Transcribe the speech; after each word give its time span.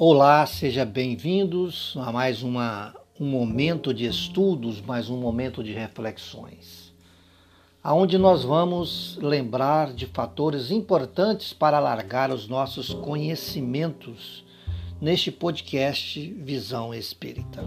Olá, 0.00 0.46
seja 0.46 0.84
bem-vindos 0.84 1.94
a 1.96 2.12
mais 2.12 2.44
uma, 2.44 2.94
um 3.18 3.26
momento 3.26 3.92
de 3.92 4.06
estudos, 4.06 4.80
mais 4.80 5.10
um 5.10 5.16
momento 5.16 5.60
de 5.60 5.72
reflexões, 5.72 6.94
aonde 7.82 8.16
nós 8.16 8.44
vamos 8.44 9.18
lembrar 9.20 9.92
de 9.92 10.06
fatores 10.06 10.70
importantes 10.70 11.52
para 11.52 11.78
alargar 11.78 12.30
os 12.30 12.46
nossos 12.46 12.94
conhecimentos 12.94 14.44
neste 15.00 15.32
podcast 15.32 16.32
Visão 16.44 16.94
Espírita. 16.94 17.64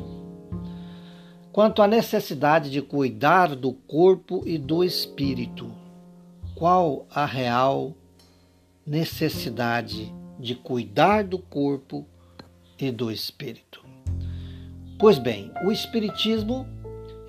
Quanto 1.52 1.82
à 1.82 1.88
necessidade 1.88 2.70
de 2.70 2.82
cuidar 2.82 3.58
do 3.58 3.74
corpo 3.74 4.42
e 4.46 4.58
do 4.58 4.86
espírito, 4.86 5.70
qual 6.56 7.06
a 7.14 7.26
real 7.26 7.94
necessidade 8.88 10.16
de 10.40 10.56
cuidar 10.56 11.26
do 11.26 11.38
corpo 11.38 12.06
e 12.82 12.92
do 12.92 13.12
espírito. 13.12 13.86
Pois 15.00 15.18
bem, 15.18 15.52
o 15.64 15.72
Espiritismo 15.72 16.68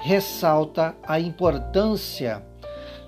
ressalta 0.00 0.96
a 1.02 1.20
importância 1.20 2.44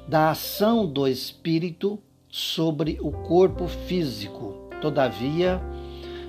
da 0.07 0.31
ação 0.31 0.87
do 0.87 1.09
espírito 1.09 1.99
sobre 2.29 2.99
o 3.01 3.11
corpo 3.11 3.67
físico. 3.67 4.69
Todavia, 4.81 5.61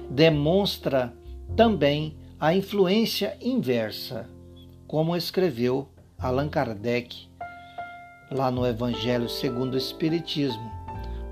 demonstra 0.10 1.14
também 1.56 2.18
a 2.40 2.56
influência 2.56 3.38
inversa, 3.42 4.30
como 4.88 5.16
escreveu 5.16 5.90
Allan 6.18 6.50
Kardec 6.50 7.28
lá 8.32 8.50
no 8.50 8.66
Evangelho 8.66 9.30
segundo 9.30 9.76
o 9.76 9.78
Espiritismo. 9.78 10.72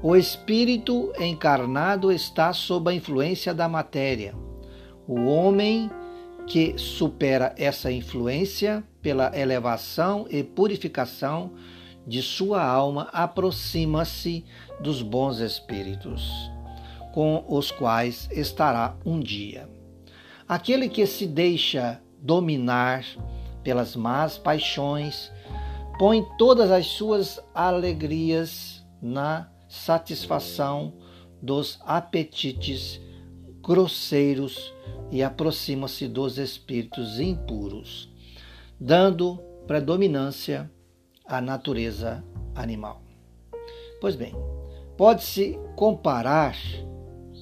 O 0.02 0.16
espírito 0.16 1.14
encarnado 1.20 2.12
está 2.12 2.52
sob 2.52 2.92
a 2.92 2.94
influência 2.94 3.54
da 3.54 3.70
matéria. 3.70 4.43
O 5.08 5.26
homem 5.26 5.92
que 6.48 6.78
supera 6.78 7.54
essa 7.58 7.92
influência 7.92 8.84
pela 9.02 9.38
elevação 9.38 10.26
e 10.30 10.44
purificação 10.44 11.52
de 12.06 12.22
sua 12.22 12.64
alma 12.64 13.10
aproxima-se 13.14 14.46
dos 14.80 15.02
bons 15.02 15.40
espíritos, 15.40 16.30
com 17.14 17.46
os 17.48 17.72
quais 17.72 18.28
estará 18.32 18.96
um 19.06 19.20
dia. 19.20 19.70
Aquele 20.48 20.90
que 20.90 21.06
se 21.06 21.26
deixa 21.26 22.02
dominar 22.22 23.06
pelas 23.64 23.96
más 23.96 24.38
paixões, 24.38 25.32
põe 25.98 26.26
todas 26.38 26.72
as 26.72 26.88
suas 26.88 27.40
alegrias 27.54 28.86
na 29.02 29.50
satisfação 29.68 30.94
dos 31.42 31.80
apetites 31.86 33.02
grosseiros 33.64 34.74
e 35.10 35.24
aproxima-se 35.24 36.08
dos 36.08 36.38
espíritos 36.38 37.20
impuros, 37.20 38.12
dando 38.78 39.38
predominância 39.66 40.70
à 41.26 41.40
natureza 41.40 42.24
animal. 42.54 43.02
Pois 44.02 44.18
bem, 44.18 44.34
pode-se 44.98 45.58
comparar 45.78 46.58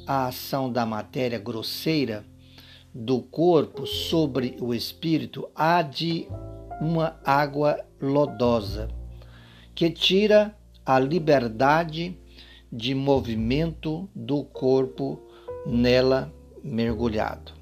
a 0.05 0.27
ação 0.27 0.71
da 0.71 0.85
matéria 0.85 1.39
grosseira 1.39 2.23
do 2.93 3.21
corpo 3.21 3.87
sobre 3.87 4.57
o 4.61 4.75
espírito 4.75 5.49
à 5.55 5.81
de 5.81 6.27
uma 6.79 7.19
água 7.25 7.83
lodosa, 7.99 8.89
que 9.73 9.89
tira 9.89 10.55
a 10.85 10.99
liberdade 10.99 12.17
de 12.71 12.93
movimento 12.93 14.09
do 14.13 14.43
corpo 14.43 15.30
nela 15.65 16.33
mergulhado. 16.63 17.53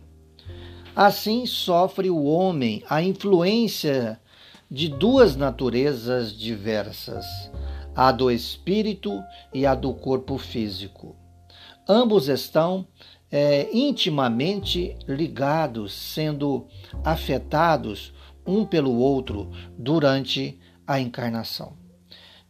Assim 0.96 1.46
sofre 1.46 2.10
o 2.10 2.24
homem 2.24 2.84
a 2.90 3.02
influência 3.02 4.20
de 4.70 4.88
duas 4.88 5.36
naturezas 5.36 6.32
diversas, 6.38 7.26
a 7.96 8.12
do 8.12 8.30
espírito 8.30 9.22
e 9.54 9.66
a 9.66 9.74
do 9.74 9.94
corpo 9.94 10.38
físico. 10.38 11.16
Ambos 11.88 12.28
estão 12.28 12.86
é, 13.32 13.70
intimamente 13.76 14.96
ligados, 15.08 15.94
sendo 15.94 16.68
afetados 17.04 18.14
um 18.46 18.66
pelo 18.66 18.96
outro 18.96 19.50
durante 19.78 20.60
a 20.86 21.00
encarnação. 21.00 21.74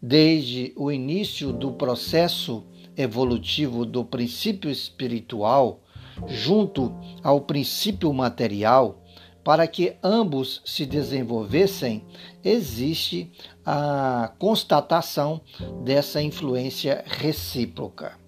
Desde 0.01 0.73
o 0.77 0.91
início 0.91 1.51
do 1.51 1.73
processo 1.73 2.65
evolutivo 3.01 3.85
do 3.85 4.03
princípio 4.03 4.69
espiritual 4.69 5.81
junto 6.27 6.93
ao 7.23 7.39
princípio 7.39 8.13
material, 8.13 9.01
para 9.41 9.65
que 9.65 9.95
ambos 10.03 10.61
se 10.65 10.85
desenvolvessem, 10.85 12.03
existe 12.43 13.31
a 13.65 14.33
constatação 14.37 15.39
dessa 15.83 16.21
influência 16.21 17.03
recíproca. 17.07 18.19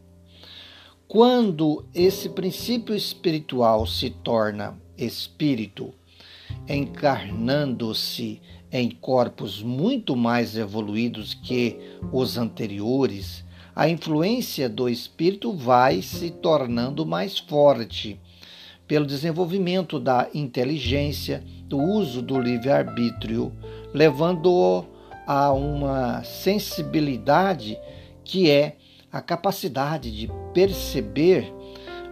Quando 1.06 1.86
esse 1.94 2.30
princípio 2.30 2.96
espiritual 2.96 3.86
se 3.86 4.10
torna 4.10 4.82
espírito, 4.98 5.94
encarnando-se 6.68 8.42
em 8.72 8.90
corpos 8.90 9.62
muito 9.62 10.16
mais 10.16 10.56
evoluídos 10.56 11.34
que 11.34 11.78
os 12.14 12.38
anteriores, 12.38 13.44
a 13.82 13.90
influência 13.90 14.70
do 14.70 14.88
espírito 14.88 15.52
vai 15.52 16.04
se 16.04 16.30
tornando 16.30 17.04
mais 17.04 17.40
forte 17.40 18.20
pelo 18.88 19.08
desenvolvimento 19.08 20.00
da 20.00 20.30
inteligência, 20.36 21.44
do 21.64 21.80
uso 21.80 22.22
do 22.22 22.40
livre-arbítrio, 22.40 23.52
levando-o 23.92 24.86
a 25.26 25.52
uma 25.52 26.24
sensibilidade 26.24 27.76
que 28.24 28.52
é 28.52 28.78
a 29.12 29.20
capacidade 29.20 30.12
de 30.12 30.30
perceber 30.54 31.52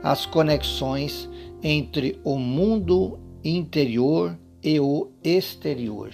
as 0.02 0.26
conexões 0.26 1.30
entre 1.62 2.20
o 2.24 2.40
mundo 2.40 3.20
interior 3.44 4.36
e 4.64 4.80
o 4.80 5.12
exterior. 5.24 6.10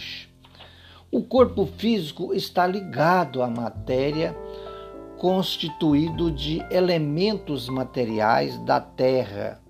O 1.10 1.24
corpo 1.24 1.66
físico 1.66 2.34
está 2.34 2.68
ligado 2.68 3.42
à 3.42 3.48
matéria 3.48 4.36
constituído 5.18 6.30
de 6.30 6.64
elementos 6.70 7.70
materiais 7.70 8.58
da 8.60 8.80
Terra 8.80 9.62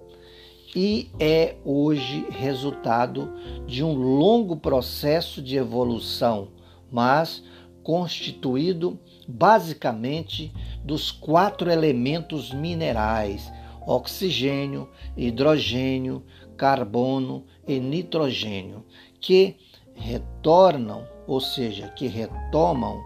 e 0.75 1.09
é 1.19 1.55
hoje 1.63 2.25
resultado 2.29 3.33
de 3.65 3.83
um 3.83 3.93
longo 3.93 4.57
processo 4.57 5.41
de 5.41 5.55
evolução, 5.55 6.49
mas 6.91 7.41
constituído 7.81 8.99
basicamente 9.27 10.51
dos 10.83 11.11
quatro 11.11 11.71
elementos 11.71 12.51
minerais: 12.51 13.49
oxigênio, 13.87 14.89
hidrogênio, 15.15 16.23
carbono 16.57 17.45
e 17.65 17.79
nitrogênio, 17.79 18.83
que 19.21 19.55
retornam, 19.93 21.07
ou 21.25 21.39
seja, 21.39 21.87
que 21.89 22.07
retomam 22.07 23.01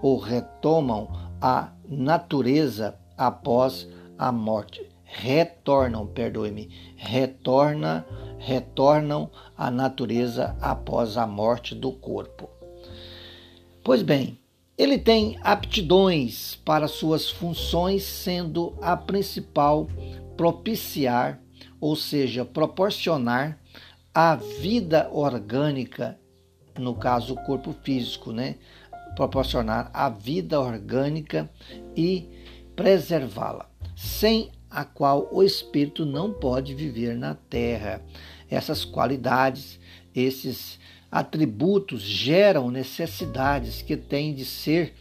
ou 0.00 0.18
retomam 0.18 1.08
a 1.40 1.72
natureza 1.88 2.98
após 3.16 3.88
a 4.18 4.30
morte. 4.30 4.86
Retornam, 5.04 6.06
perdoe-me, 6.06 6.68
retorna, 6.96 8.06
retornam 8.38 9.30
à 9.56 9.70
natureza 9.70 10.54
após 10.60 11.16
a 11.16 11.26
morte 11.26 11.74
do 11.74 11.92
corpo. 11.92 12.48
Pois 13.82 14.02
bem, 14.02 14.38
ele 14.76 14.98
tem 14.98 15.38
aptidões 15.42 16.56
para 16.56 16.86
suas 16.86 17.30
funções, 17.30 18.04
sendo 18.04 18.76
a 18.82 18.96
principal 18.96 19.88
propiciar, 20.36 21.40
ou 21.80 21.96
seja, 21.96 22.44
proporcionar 22.44 23.58
a 24.14 24.36
vida 24.36 25.08
orgânica, 25.10 26.18
no 26.78 26.94
caso 26.94 27.34
o 27.34 27.44
corpo 27.44 27.72
físico, 27.82 28.30
né? 28.30 28.56
Proporcionar 29.18 29.90
a 29.92 30.08
vida 30.08 30.60
orgânica 30.60 31.50
e 31.96 32.30
preservá-la, 32.76 33.68
sem 33.96 34.52
a 34.70 34.84
qual 34.84 35.28
o 35.32 35.42
espírito 35.42 36.06
não 36.06 36.32
pode 36.32 36.72
viver 36.72 37.16
na 37.16 37.34
terra. 37.34 38.00
Essas 38.48 38.84
qualidades, 38.84 39.80
esses 40.14 40.78
atributos 41.10 42.00
geram 42.00 42.70
necessidades 42.70 43.82
que 43.82 43.96
têm 43.96 44.32
de 44.32 44.44
ser 44.44 44.94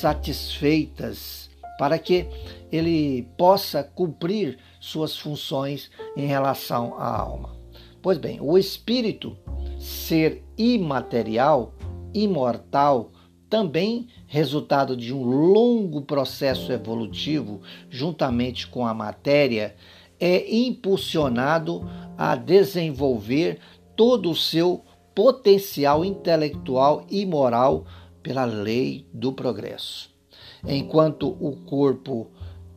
satisfeitas 0.00 1.50
para 1.78 1.98
que 1.98 2.26
ele 2.72 3.28
possa 3.36 3.84
cumprir 3.84 4.58
suas 4.80 5.18
funções 5.18 5.90
em 6.16 6.24
relação 6.24 6.94
à 6.98 7.14
alma. 7.14 7.54
Pois 8.00 8.16
bem, 8.16 8.38
o 8.40 8.56
espírito, 8.56 9.36
ser 9.78 10.42
imaterial, 10.56 11.74
imortal, 12.14 13.10
também 13.48 14.08
resultado 14.26 14.96
de 14.96 15.12
um 15.12 15.22
longo 15.22 16.02
processo 16.02 16.72
evolutivo, 16.72 17.60
juntamente 17.88 18.66
com 18.66 18.86
a 18.86 18.94
matéria, 18.94 19.74
é 20.18 20.54
impulsionado 20.54 21.88
a 22.16 22.36
desenvolver 22.36 23.58
todo 23.96 24.30
o 24.30 24.36
seu 24.36 24.84
potencial 25.14 26.04
intelectual 26.04 27.06
e 27.10 27.24
moral 27.24 27.84
pela 28.22 28.44
lei 28.44 29.06
do 29.12 29.32
progresso. 29.32 30.10
Enquanto 30.66 31.28
o 31.28 31.56
corpo 31.64 32.30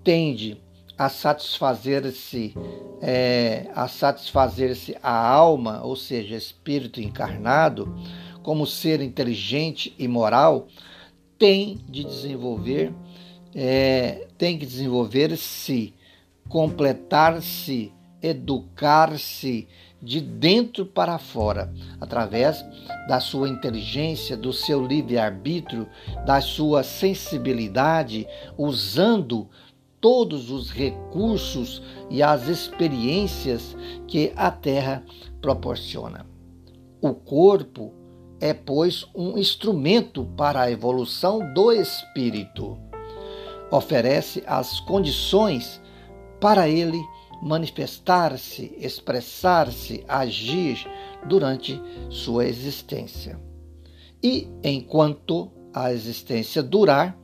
tende 0.03 0.61
a 0.97 1.09
satisfazer-se 1.09 2.53
é, 3.01 3.69
a 3.75 3.87
satisfazer-se 3.87 4.97
a 5.01 5.15
alma, 5.15 5.81
ou 5.83 5.95
seja, 5.95 6.35
espírito 6.35 6.99
encarnado, 6.99 7.95
como 8.47 8.65
ser 8.65 9.01
inteligente 9.01 9.93
e 9.99 10.07
moral, 10.07 10.69
tem 11.37 11.81
de 11.89 12.05
desenvolver, 12.05 12.93
é, 13.53 14.29
tem 14.37 14.57
que 14.57 14.65
desenvolver-se, 14.65 15.93
completar-se, 16.47 17.91
educar-se 18.21 19.67
de 20.01 20.21
dentro 20.21 20.85
para 20.85 21.17
fora, 21.17 21.73
através 21.99 22.63
da 23.09 23.19
sua 23.19 23.49
inteligência, 23.49 24.37
do 24.37 24.53
seu 24.53 24.81
livre-arbítrio, 24.87 25.85
da 26.25 26.39
sua 26.39 26.83
sensibilidade, 26.83 28.25
usando 28.57 29.49
todos 29.99 30.49
os 30.49 30.71
recursos 30.71 31.81
e 32.09 32.23
as 32.23 32.47
experiências 32.47 33.75
que 34.07 34.31
a 34.37 34.49
Terra 34.49 35.03
proporciona. 35.41 36.25
O 37.01 37.13
corpo 37.13 38.06
é, 38.39 38.53
pois, 38.53 39.05
um 39.15 39.37
instrumento 39.37 40.25
para 40.37 40.61
a 40.61 40.71
evolução 40.71 41.53
do 41.53 41.71
espírito. 41.71 42.77
Oferece 43.71 44.43
as 44.45 44.79
condições 44.79 45.81
para 46.39 46.69
ele 46.69 46.99
manifestar-se, 47.41 48.73
expressar-se, 48.77 50.03
agir 50.07 50.87
durante 51.27 51.79
sua 52.09 52.45
existência. 52.45 53.39
E 54.23 54.47
enquanto 54.63 55.51
a 55.73 55.91
existência 55.91 56.63
durar, 56.63 57.17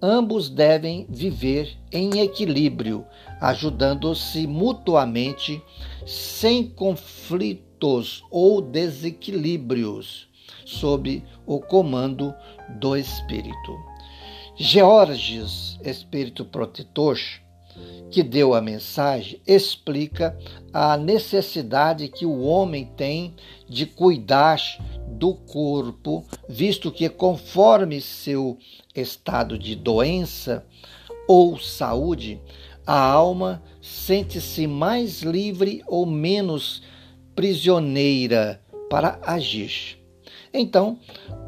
ambos 0.00 0.48
devem 0.48 1.06
viver 1.08 1.76
em 1.92 2.20
equilíbrio, 2.20 3.04
ajudando-se 3.40 4.46
mutuamente 4.46 5.62
sem 6.04 6.68
conflitos 6.68 8.24
ou 8.30 8.60
desequilíbrios, 8.60 10.28
sob 10.64 11.24
o 11.46 11.60
comando 11.60 12.34
do 12.80 12.96
Espírito. 12.96 13.92
Georges, 14.56 15.78
Espírito 15.82 16.44
Protetor, 16.44 17.18
que 18.10 18.22
deu 18.22 18.54
a 18.54 18.60
mensagem, 18.60 19.40
explica 19.46 20.36
a 20.72 20.96
necessidade 20.96 22.08
que 22.08 22.26
o 22.26 22.42
homem 22.42 22.84
tem 22.96 23.34
de 23.66 23.86
cuidar 23.86 24.60
do 25.08 25.34
corpo, 25.34 26.24
visto 26.48 26.92
que, 26.92 27.08
conforme 27.08 28.00
seu 28.00 28.58
estado 28.94 29.58
de 29.58 29.74
doença 29.74 30.66
ou 31.26 31.58
saúde, 31.58 32.40
a 32.86 32.98
alma 33.00 33.62
sente-se 33.80 34.66
mais 34.66 35.22
livre 35.22 35.82
ou 35.86 36.04
menos 36.04 36.82
prisioneira 37.34 38.60
para 38.90 39.18
agir. 39.22 40.01
Então, 40.52 40.98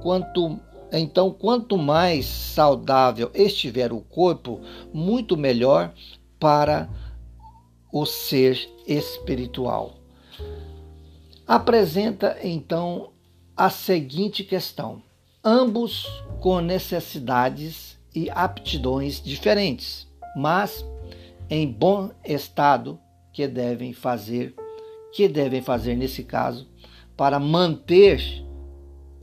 quanto 0.03 0.59
então, 0.97 1.33
quanto 1.33 1.77
mais 1.77 2.25
saudável 2.25 3.29
estiver 3.35 3.93
o 3.93 4.01
corpo, 4.01 4.61
muito 4.93 5.37
melhor 5.37 5.93
para 6.39 6.89
o 7.93 8.07
ser 8.07 8.71
espiritual. 8.87 9.95
Apresenta 11.47 12.39
então 12.45 13.11
a 13.57 13.71
seguinte 13.71 14.45
questão: 14.45 15.03
ambos 15.43 16.07
com 16.41 16.61
necessidades 16.61 17.99
e 18.15 18.31
aptidões 18.31 19.21
diferentes, 19.21 20.07
mas 20.37 20.85
em 21.51 21.67
bom 21.67 22.11
estado, 22.25 23.01
que 23.33 23.49
devem 23.49 23.93
fazer, 23.93 24.55
que 25.13 25.29
devem 25.29 25.61
fazer 25.61 25.97
nesse 25.97 26.23
caso 26.23 26.69
para 27.17 27.41
manter 27.41 28.44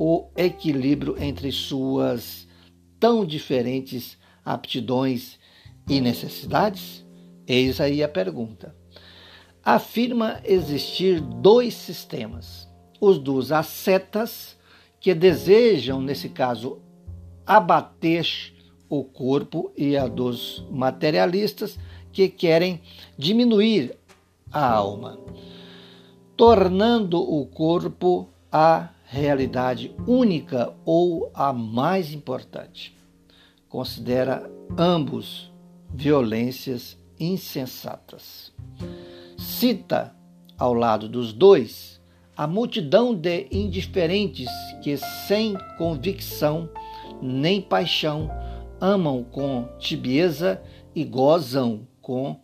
o 0.03 0.31
equilíbrio 0.35 1.15
entre 1.21 1.51
suas 1.51 2.47
tão 2.99 3.23
diferentes 3.23 4.17
aptidões 4.43 5.37
e 5.87 6.01
necessidades? 6.01 7.05
Eis 7.45 7.79
aí 7.79 8.01
a 8.01 8.09
pergunta. 8.09 8.75
Afirma 9.63 10.41
existir 10.43 11.21
dois 11.21 11.75
sistemas 11.75 12.67
os 12.99 13.19
dos 13.19 13.51
ascetas, 13.51 14.57
que 14.99 15.13
desejam, 15.13 16.01
nesse 16.01 16.29
caso, 16.29 16.79
abater 17.45 18.27
o 18.89 19.03
corpo, 19.03 19.71
e 19.77 19.95
a 19.95 20.07
dos 20.07 20.65
materialistas, 20.71 21.77
que 22.11 22.27
querem 22.27 22.81
diminuir 23.15 23.95
a 24.51 24.67
alma, 24.67 25.19
tornando 26.35 27.21
o 27.21 27.45
corpo 27.45 28.27
a 28.51 28.89
realidade 29.11 29.93
única 30.07 30.73
ou 30.85 31.29
a 31.33 31.51
mais 31.51 32.13
importante. 32.13 32.97
Considera 33.67 34.49
ambos 34.77 35.51
violências 35.93 36.97
insensatas. 37.19 38.53
Cita, 39.37 40.15
ao 40.57 40.73
lado 40.73 41.09
dos 41.09 41.33
dois, 41.33 42.01
a 42.37 42.47
multidão 42.47 43.13
de 43.13 43.47
indiferentes 43.51 44.47
que, 44.81 44.95
sem 44.95 45.57
convicção 45.77 46.69
nem 47.21 47.61
paixão, 47.61 48.31
amam 48.79 49.25
com 49.25 49.67
tibieza 49.77 50.61
e 50.95 51.03
gozam 51.03 51.85
com 52.01 52.39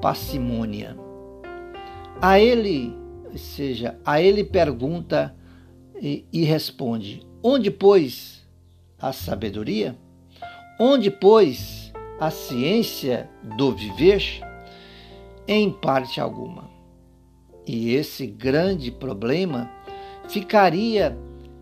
parcimônia. 0.00 0.96
A 2.22 2.40
ele, 2.40 2.96
seja, 3.36 4.00
a 4.02 4.22
ele 4.22 4.42
pergunta 4.42 5.36
e, 6.00 6.24
e 6.32 6.44
responde: 6.44 7.22
Onde, 7.42 7.70
pois, 7.70 8.42
a 8.98 9.12
sabedoria? 9.12 9.96
Onde, 10.78 11.10
pois, 11.10 11.92
a 12.18 12.30
ciência 12.30 13.28
do 13.56 13.72
viver? 13.72 14.22
Em 15.46 15.70
parte 15.70 16.20
alguma. 16.20 16.70
E 17.66 17.94
esse 17.94 18.26
grande 18.26 18.90
problema 18.90 19.70
ficaria 20.28 21.16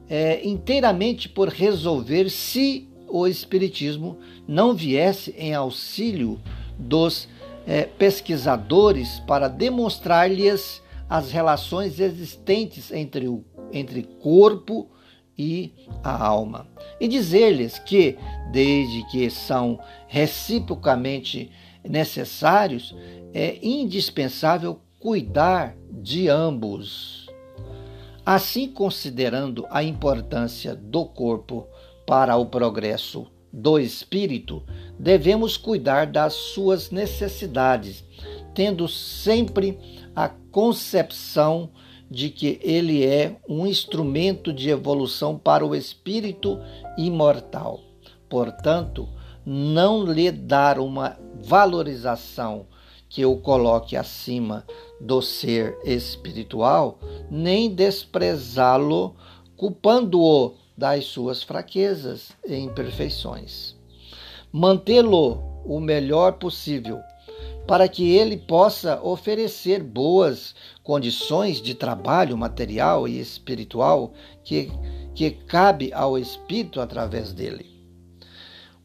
é, 0.09 0.47
inteiramente 0.47 1.29
por 1.29 1.49
resolver 1.49 2.31
se 2.31 2.89
o 3.09 3.27
Espiritismo 3.27 4.19
não 4.47 4.75
viesse 4.75 5.35
em 5.37 5.55
auxílio 5.55 6.39
dos 6.79 7.29
é, 7.67 7.85
pesquisadores 7.85 9.21
para 9.21 9.49
demonstrar-lhes 9.49 10.83
as 11.09 11.31
relações 11.31 11.99
existentes 11.99 12.93
entre 12.93 13.27
o 13.27 13.43
entre 13.73 14.03
corpo 14.03 14.89
e 15.37 15.73
a 16.03 16.27
alma. 16.27 16.67
E 17.01 17.07
dizer-lhes 17.07 17.79
que, 17.79 18.19
desde 18.51 19.05
que 19.05 19.31
são 19.31 19.79
reciprocamente 20.09 21.51
necessários, 21.85 22.95
é 23.33 23.59
indispensável 23.63 24.81
cuidar 24.99 25.77
de 25.91 26.29
ambos. 26.29 27.29
Assim, 28.27 28.69
considerando 28.69 29.67
a 29.71 29.83
importância 29.83 30.75
do 30.75 31.07
corpo 31.07 31.67
para 32.07 32.37
o 32.37 32.47
progresso 32.47 33.27
do 33.53 33.79
espírito, 33.79 34.63
devemos 34.99 35.57
cuidar 35.57 36.07
das 36.07 36.35
suas 36.35 36.91
necessidades, 36.91 38.05
tendo 38.55 38.87
sempre 38.89 39.79
a 40.15 40.29
concepção 40.29 41.71
de 42.11 42.31
que 42.31 42.59
ele 42.63 43.05
é 43.05 43.37
um 43.49 43.67
instrumento 43.67 44.53
de 44.53 44.71
evolução 44.71 45.39
para 45.39 45.65
o 45.65 45.75
espírito 45.75 46.59
imortal. 46.97 47.81
Portanto, 48.29 49.09
não 49.45 50.05
lhe 50.05 50.31
dar 50.31 50.79
uma 50.79 51.19
valorização 51.43 52.67
que 53.09 53.25
o 53.25 53.37
coloque 53.37 53.97
acima 53.97 54.65
do 55.01 55.23
ser 55.23 55.79
espiritual, 55.85 56.99
nem 57.31 57.75
desprezá-lo, 57.75 59.15
culpando-o 59.57 60.55
das 60.77 61.07
suas 61.07 61.43
fraquezas 61.43 62.31
e 62.47 62.55
imperfeições. 62.57 63.77
Mantê-lo 64.53 65.43
o 65.65 65.81
melhor 65.81 66.35
possível, 66.35 67.01
para 67.69 67.87
que 67.87 68.17
ele 68.17 68.39
possa 68.39 68.99
oferecer 69.03 69.83
boas 69.83 70.55
condições 70.83 71.61
de 71.61 71.75
trabalho 71.75 72.35
material 72.35 73.07
e 73.07 73.21
espiritual 73.21 74.15
que, 74.43 74.73
que 75.15 75.31
cabe 75.33 75.93
ao 75.93 76.19
espírito 76.19 76.81
através 76.81 77.35
dele. 77.35 77.67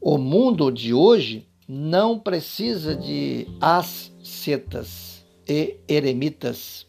O 0.02 0.18
mundo 0.18 0.70
de 0.70 0.94
hoje 0.94 1.48
não 1.66 2.20
precisa 2.20 2.94
de 2.94 3.48
ascetas 3.62 5.24
e 5.48 5.78
eremitas, 5.88 6.86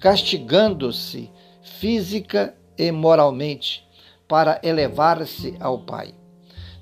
castigando-se 0.00 1.30
física 1.62 2.54
e 2.76 2.92
moralmente 2.92 3.82
para 4.28 4.60
elevar-se 4.62 5.56
ao 5.58 5.78
Pai. 5.78 6.14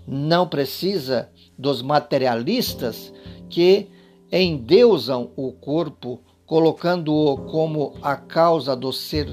Não 0.09 0.49
precisa 0.49 1.31
dos 1.57 1.83
materialistas 1.83 3.13
que 3.49 4.00
endeusam 4.33 5.31
o 5.37 5.53
corpo, 5.53 6.21
colocando-o 6.47 7.37
como 7.51 7.95
a 8.03 8.17
causa 8.17 8.77
do 8.77 8.93
ser 8.93 9.29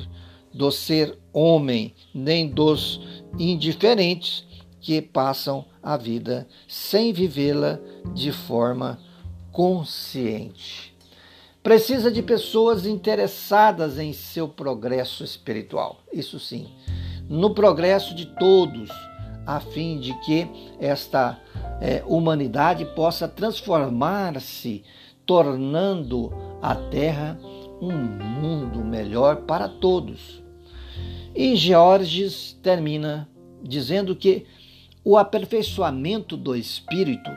do 0.53 0.71
ser 0.71 1.17
homem, 1.31 1.93
nem 2.13 2.49
dos 2.49 2.99
indiferentes 3.37 4.43
que 4.81 5.01
passam 5.01 5.65
a 5.83 5.95
vida 5.95 6.47
sem 6.67 7.13
vivê-la 7.13 7.79
de 8.13 8.31
forma 8.31 8.99
consciente. 9.51 10.95
Precisa 11.61 12.09
de 12.09 12.23
pessoas 12.23 12.85
interessadas 12.85 13.99
em 13.99 14.13
seu 14.13 14.47
progresso 14.47 15.23
espiritual, 15.23 15.99
isso 16.11 16.39
sim, 16.39 16.67
no 17.29 17.53
progresso 17.53 18.15
de 18.15 18.25
todos, 18.25 18.89
a 19.47 19.61
fim 19.61 19.97
de 19.97 20.13
que 20.19 20.47
esta 20.77 21.39
é, 21.79 22.03
humanidade 22.05 22.83
possa 22.93 23.27
transformar-se, 23.29 24.83
tornando 25.25 26.33
a 26.61 26.75
Terra 26.75 27.39
um 27.81 27.95
mundo 27.95 28.79
melhor 28.83 29.37
para 29.43 29.69
todos. 29.69 30.43
E 31.33 31.55
Georges 31.55 32.59
termina 32.61 33.29
dizendo 33.63 34.15
que 34.15 34.45
o 35.03 35.17
aperfeiçoamento 35.17 36.35
do 36.35 36.55
espírito, 36.55 37.29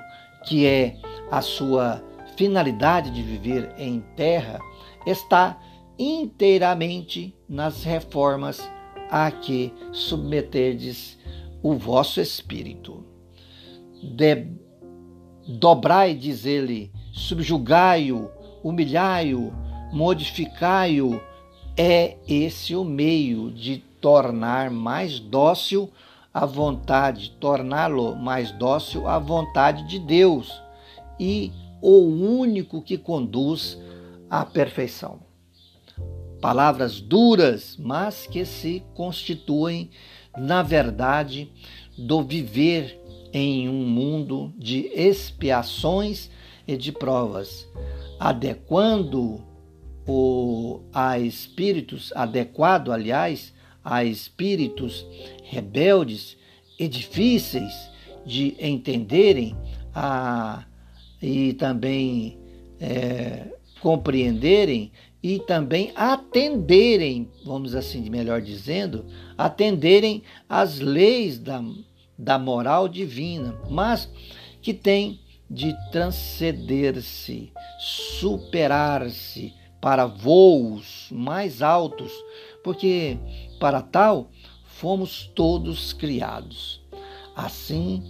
que 0.46 0.66
é 0.66 0.96
a 1.30 1.40
sua 1.40 2.02
finalidade 2.36 3.10
de 3.10 3.22
viver 3.22 3.72
em 3.78 4.00
terra, 4.16 4.58
está 5.06 5.60
inteiramente 5.98 7.34
nas 7.48 7.84
reformas 7.84 8.60
a 9.10 9.30
que 9.30 9.72
submeterdes 9.92 11.18
o 11.62 11.74
vosso 11.74 12.20
espírito. 12.20 13.04
De, 14.02 14.46
dobrai, 15.46 16.14
diz 16.14 16.46
ele, 16.46 16.90
subjugai-o, 17.12 18.30
humilhai-o, 18.62 19.52
modificai-o. 19.92 21.20
É 21.76 22.16
esse 22.28 22.74
o 22.74 22.84
meio 22.84 23.50
de 23.50 23.78
tornar 24.00 24.70
mais 24.70 25.18
dócil 25.18 25.90
a 26.32 26.46
vontade, 26.46 27.30
torná-lo 27.40 28.14
mais 28.16 28.52
dócil 28.52 29.06
à 29.08 29.18
vontade 29.18 29.86
de 29.88 29.98
Deus 29.98 30.62
e 31.18 31.52
o 31.82 31.98
único 31.98 32.82
que 32.82 32.96
conduz 32.96 33.78
à 34.28 34.44
perfeição. 34.44 35.20
Palavras 36.40 37.00
duras, 37.00 37.76
mas 37.78 38.26
que 38.26 38.44
se 38.44 38.82
constituem, 38.94 39.90
na 40.36 40.62
verdade, 40.62 41.50
do 41.96 42.22
viver 42.22 42.98
em 43.32 43.68
um 43.68 43.86
mundo 43.86 44.52
de 44.56 44.90
expiações 44.94 46.30
e 46.66 46.76
de 46.76 46.92
provas, 46.92 47.68
adequando 48.18 49.44
o 50.06 50.80
a 50.92 51.18
espíritos 51.18 52.12
adequado, 52.14 52.90
aliás, 52.90 53.52
a 53.84 54.04
espíritos 54.04 55.06
rebeldes 55.44 56.36
e 56.78 56.88
difíceis 56.88 57.90
de 58.26 58.56
entenderem 58.60 59.56
a, 59.94 60.64
e 61.22 61.52
também 61.54 62.38
é, 62.78 63.46
compreenderem 63.80 64.92
e 65.22 65.38
também 65.38 65.92
atenderem, 65.94 67.30
vamos 67.44 67.74
assim 67.74 68.08
melhor 68.08 68.40
dizendo, 68.40 69.04
atenderem 69.36 70.22
às 70.48 70.80
leis 70.80 71.38
da, 71.38 71.62
da 72.18 72.38
moral 72.38 72.88
divina, 72.88 73.54
mas 73.68 74.10
que 74.62 74.72
tem 74.72 75.20
de 75.50 75.74
transcender-se, 75.90 77.52
superar-se 77.78 79.52
para 79.80 80.06
voos 80.06 81.08
mais 81.10 81.60
altos, 81.62 82.12
porque 82.62 83.18
para 83.58 83.82
tal 83.82 84.30
fomos 84.64 85.30
todos 85.34 85.92
criados. 85.92 86.80
Assim, 87.34 88.02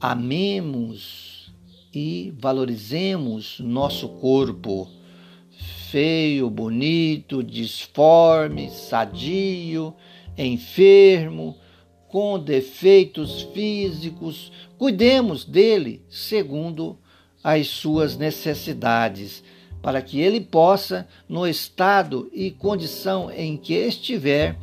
amemos 0.00 1.52
e 1.92 2.32
valorizemos 2.38 3.60
nosso 3.60 4.08
corpo, 4.08 4.88
feio, 5.90 6.50
bonito, 6.50 7.42
disforme, 7.42 8.70
sadio, 8.70 9.94
enfermo, 10.36 11.56
com 12.08 12.38
defeitos 12.38 13.42
físicos, 13.54 14.52
cuidemos 14.76 15.44
dele 15.44 16.02
segundo 16.08 16.98
as 17.42 17.68
suas 17.68 18.16
necessidades, 18.16 19.42
para 19.80 20.02
que 20.02 20.20
ele 20.20 20.40
possa, 20.40 21.06
no 21.28 21.46
estado 21.46 22.30
e 22.32 22.50
condição 22.50 23.30
em 23.30 23.56
que 23.56 23.74
estiver, 23.74 24.58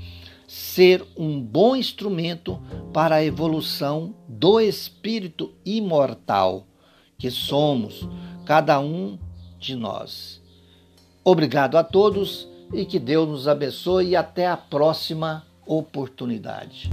ser 0.48 1.04
um 1.18 1.42
bom 1.42 1.76
instrumento 1.76 2.60
para 2.94 3.16
a 3.16 3.24
evolução 3.24 4.16
do 4.28 4.60
espírito 4.60 5.54
imortal 5.66 6.68
que 7.18 7.32
somos, 7.32 8.08
cada 8.46 8.80
um 8.80 9.18
de 9.60 9.76
nós. 9.76 10.45
Obrigado 11.28 11.76
a 11.76 11.84
todos 11.84 12.48
e 12.72 12.86
que 12.86 13.00
Deus 13.00 13.28
nos 13.28 13.48
abençoe 13.48 14.10
e 14.10 14.16
até 14.16 14.46
a 14.46 14.56
próxima 14.56 15.44
oportunidade. 15.66 16.92